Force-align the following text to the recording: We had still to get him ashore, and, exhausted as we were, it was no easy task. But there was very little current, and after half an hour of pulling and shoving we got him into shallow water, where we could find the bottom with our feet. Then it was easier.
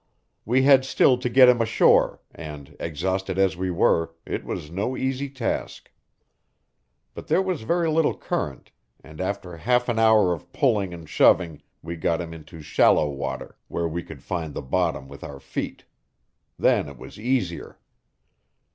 We 0.45 0.63
had 0.63 0.83
still 0.83 1.15
to 1.19 1.29
get 1.29 1.47
him 1.47 1.61
ashore, 1.61 2.21
and, 2.33 2.75
exhausted 2.79 3.37
as 3.37 3.55
we 3.55 3.69
were, 3.69 4.15
it 4.25 4.43
was 4.43 4.71
no 4.71 4.97
easy 4.97 5.29
task. 5.29 5.91
But 7.13 7.27
there 7.27 7.39
was 7.39 7.61
very 7.61 7.87
little 7.87 8.15
current, 8.17 8.71
and 9.03 9.21
after 9.21 9.57
half 9.57 9.87
an 9.89 9.99
hour 9.99 10.33
of 10.33 10.51
pulling 10.53 10.91
and 10.91 11.07
shoving 11.07 11.61
we 11.83 11.97
got 11.97 12.19
him 12.19 12.33
into 12.33 12.63
shallow 12.63 13.09
water, 13.11 13.59
where 13.67 13.87
we 13.87 14.01
could 14.01 14.23
find 14.23 14.55
the 14.55 14.63
bottom 14.63 15.07
with 15.07 15.23
our 15.23 15.39
feet. 15.39 15.85
Then 16.57 16.89
it 16.89 16.97
was 16.97 17.19
easier. 17.19 17.77